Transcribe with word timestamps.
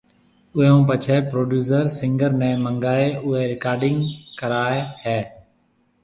اوئي 0.53 0.67
ھونپڇي 0.73 1.15
پروڊيوسر 1.29 1.85
سنگر 1.99 2.31
ني 2.41 2.49
منگائي 2.63 3.07
اوئي 3.25 3.43
رڪارڊنگ 3.51 3.97
ڪرائي 4.39 4.79
ھيَََ 5.03 5.19